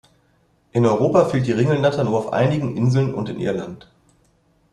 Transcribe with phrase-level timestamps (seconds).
[0.71, 3.87] In Europa fehlt die Ringelnatter nur auf einigen Inseln und in Irland.